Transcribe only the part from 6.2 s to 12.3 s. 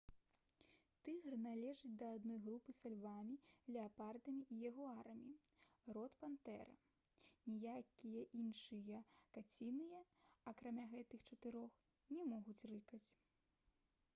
пантэра. ніякія іншыя каціныя акрамя гэтых чатырох не